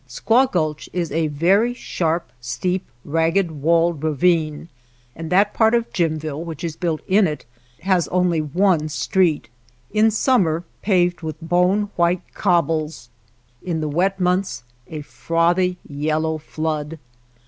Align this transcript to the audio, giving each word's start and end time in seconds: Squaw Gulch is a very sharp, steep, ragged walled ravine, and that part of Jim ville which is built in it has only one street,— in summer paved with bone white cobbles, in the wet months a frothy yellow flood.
Squaw 0.07 0.51
Gulch 0.51 0.89
is 0.93 1.11
a 1.11 1.27
very 1.27 1.75
sharp, 1.75 2.31
steep, 2.41 2.87
ragged 3.05 3.51
walled 3.51 4.03
ravine, 4.03 4.67
and 5.15 5.29
that 5.31 5.53
part 5.53 5.75
of 5.75 5.93
Jim 5.93 6.17
ville 6.17 6.43
which 6.43 6.63
is 6.63 6.75
built 6.75 7.01
in 7.07 7.27
it 7.27 7.45
has 7.81 8.07
only 8.07 8.41
one 8.41 8.89
street,— 8.89 9.47
in 9.91 10.09
summer 10.09 10.63
paved 10.81 11.21
with 11.21 11.39
bone 11.39 11.91
white 11.97 12.23
cobbles, 12.33 13.09
in 13.61 13.79
the 13.79 13.87
wet 13.87 14.19
months 14.19 14.63
a 14.87 15.01
frothy 15.01 15.77
yellow 15.87 16.39
flood. 16.39 16.97